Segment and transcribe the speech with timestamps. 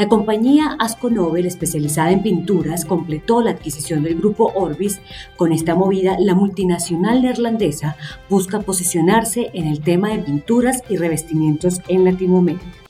[0.00, 4.98] La compañía Asco Nobel, especializada en pinturas, completó la adquisición del grupo Orbis.
[5.36, 7.98] Con esta movida, la multinacional neerlandesa
[8.30, 12.89] busca posicionarse en el tema de pinturas y revestimientos en Latinoamérica.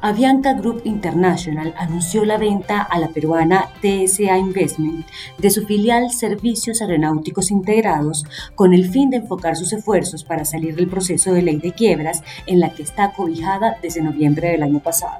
[0.00, 5.04] Avianca Group International anunció la venta a la peruana TSA Investment
[5.38, 8.24] de su filial Servicios Aeronáuticos Integrados
[8.54, 12.22] con el fin de enfocar sus esfuerzos para salir del proceso de ley de quiebras
[12.46, 15.18] en la que está cobijada desde noviembre del año pasado.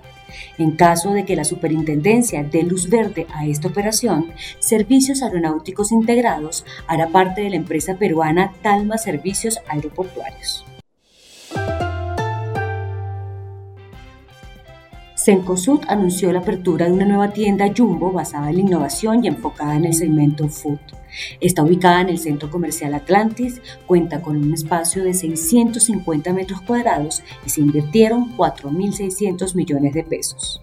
[0.58, 6.64] En caso de que la superintendencia dé luz verde a esta operación, Servicios Aeronáuticos Integrados
[6.86, 10.64] hará parte de la empresa peruana Talma Servicios Aeroportuarios.
[15.28, 19.76] Cencosud anunció la apertura de una nueva tienda Jumbo basada en la innovación y enfocada
[19.76, 20.78] en el segmento food.
[21.38, 27.22] Está ubicada en el centro comercial Atlantis, cuenta con un espacio de 650 metros cuadrados
[27.44, 30.62] y se invirtieron 4.600 millones de pesos.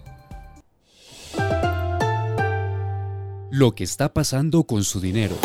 [3.50, 5.36] Lo que está pasando con su dinero.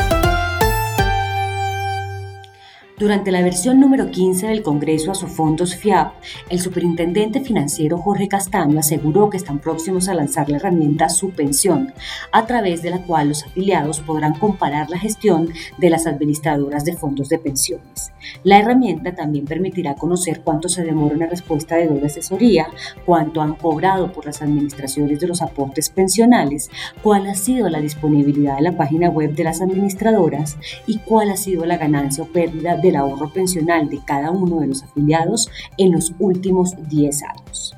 [3.02, 6.14] Durante la versión número 15 del Congreso a sus fondos FIAP,
[6.50, 11.96] el superintendente financiero Jorge Castaño aseguró que están próximos a lanzar la herramienta Su Pensión,
[12.32, 16.96] a través de la cual los afiliados podrán comparar la gestión de las administradoras de
[16.96, 18.12] fondos de pensiones.
[18.44, 22.68] La herramienta también permitirá conocer cuánto se demora una respuesta de doble asesoría,
[23.04, 26.70] cuánto han cobrado por las administraciones de los aportes pensionales,
[27.02, 31.36] cuál ha sido la disponibilidad de la página web de las administradoras y cuál ha
[31.36, 35.92] sido la ganancia o pérdida de ahorro pensional de cada uno de los afiliados en
[35.92, 37.76] los últimos 10 años.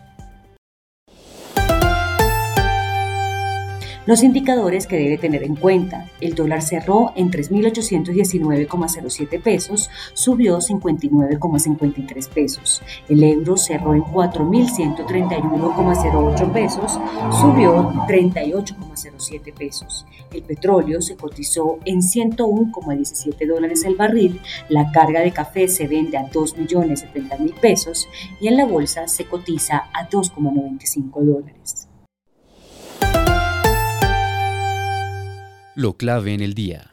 [4.06, 6.10] Los indicadores que debe tener en cuenta.
[6.20, 12.82] El dólar cerró en 3.819,07 pesos, subió 59,53 pesos.
[13.08, 17.00] El euro cerró en 4.131,08 pesos,
[17.40, 20.06] subió 38,07 pesos.
[20.34, 24.42] El petróleo se cotizó en 101,17 dólares el barril.
[24.68, 28.10] La carga de café se vende a 2.070.000 pesos
[28.42, 31.83] y en la bolsa se cotiza a 2,95 dólares.
[35.76, 36.92] Lo clave en el día.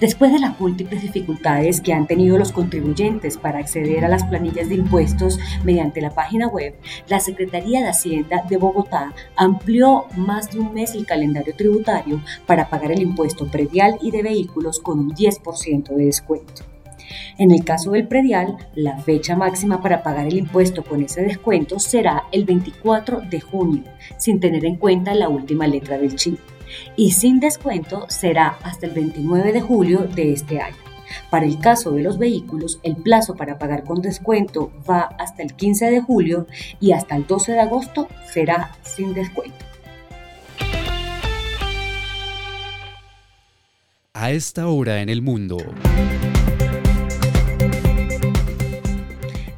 [0.00, 4.68] Después de las múltiples dificultades que han tenido los contribuyentes para acceder a las planillas
[4.68, 6.74] de impuestos mediante la página web,
[7.08, 12.68] la Secretaría de Hacienda de Bogotá amplió más de un mes el calendario tributario para
[12.68, 16.75] pagar el impuesto predial y de vehículos con un 10% de descuento.
[17.38, 21.78] En el caso del predial, la fecha máxima para pagar el impuesto con ese descuento
[21.78, 23.84] será el 24 de junio,
[24.18, 26.38] sin tener en cuenta la última letra del chip.
[26.96, 30.76] Y sin descuento será hasta el 29 de julio de este año.
[31.30, 35.54] Para el caso de los vehículos, el plazo para pagar con descuento va hasta el
[35.54, 36.46] 15 de julio
[36.80, 39.64] y hasta el 12 de agosto será sin descuento.
[44.14, 45.58] A esta hora en el mundo.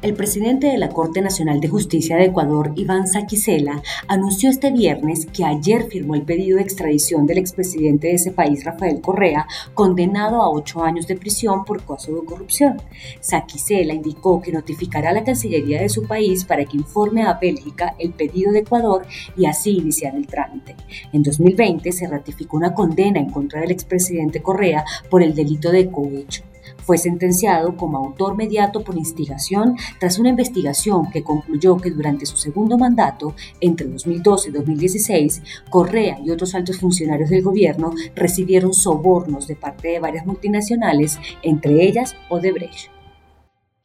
[0.09, 5.27] El presidente de la Corte Nacional de Justicia de Ecuador, Iván Saquicela, anunció este viernes
[5.27, 9.45] que ayer firmó el pedido de extradición del expresidente de ese país, Rafael Correa,
[9.75, 12.81] condenado a ocho años de prisión por caso de corrupción.
[13.19, 17.93] Saquicela indicó que notificará a la Cancillería de su país para que informe a Bélgica
[17.99, 19.05] el pedido de Ecuador
[19.37, 20.75] y así iniciar el trámite.
[21.13, 25.91] En 2020 se ratificó una condena en contra del expresidente Correa por el delito de
[25.91, 26.41] cohecho.
[26.89, 32.35] Fue sentenciado como autor mediato por instigación tras una investigación que concluyó que durante su
[32.35, 39.45] segundo mandato, entre 2012 y 2016, Correa y otros altos funcionarios del gobierno recibieron sobornos
[39.45, 42.89] de parte de varias multinacionales, entre ellas Odebrecht.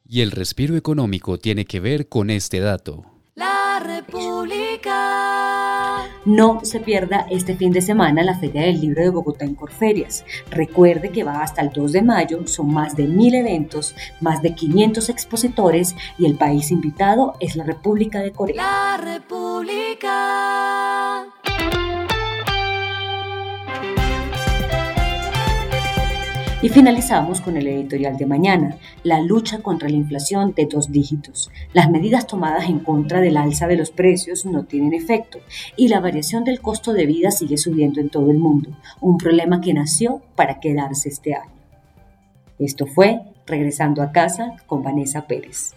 [0.09, 3.05] Y el respiro económico tiene que ver con este dato.
[3.35, 5.24] La República.
[6.25, 10.25] No se pierda este fin de semana la Feria del Libro de Bogotá en Corferias.
[10.51, 14.55] Recuerde que va hasta el 2 de mayo, son más de mil eventos, más de
[14.55, 18.57] 500 expositores y el país invitado es la República de Corea.
[18.57, 20.84] La República.
[26.65, 31.51] Y finalizamos con el editorial de mañana, la lucha contra la inflación de dos dígitos.
[31.75, 35.41] Las medidas tomadas en contra del alza de los precios no tienen efecto
[35.77, 38.71] y la variación del costo de vida sigue subiendo en todo el mundo,
[39.03, 41.53] un problema que nació para quedarse este año.
[42.59, 45.75] Esto fue Regresando a casa con Vanessa Pérez.